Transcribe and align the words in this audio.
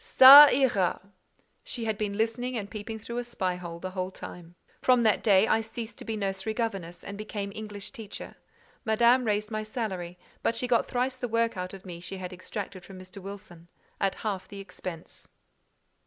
"Ca 0.17 0.47
ira." 0.51 0.99
She 1.63 1.85
had 1.85 1.95
been 1.95 2.17
listening 2.17 2.57
and 2.57 2.71
peeping 2.71 2.97
through 2.97 3.19
a 3.19 3.23
spy 3.23 3.53
hole 3.57 3.79
the 3.79 3.91
whole 3.91 4.09
time. 4.09 4.55
From 4.81 5.03
that 5.03 5.21
day 5.21 5.45
I 5.47 5.61
ceased 5.61 5.99
to 5.99 6.05
be 6.05 6.17
nursery 6.17 6.55
governess, 6.55 7.03
and 7.03 7.19
became 7.19 7.51
English 7.53 7.91
teacher. 7.91 8.35
Madame 8.83 9.25
raised 9.25 9.51
my 9.51 9.61
salary; 9.61 10.17
but 10.41 10.55
she 10.55 10.67
got 10.67 10.87
thrice 10.87 11.17
the 11.17 11.27
work 11.27 11.55
out 11.55 11.75
of 11.75 11.85
me 11.85 11.99
she 11.99 12.17
had 12.17 12.33
extracted 12.33 12.83
from 12.83 12.97
Mr. 12.97 13.21
Wilson, 13.21 13.67
at 13.99 14.15
half 14.25 14.47
the 14.47 14.59
expense. 14.59 15.27